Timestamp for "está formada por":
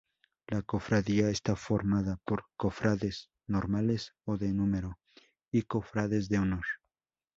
1.29-2.45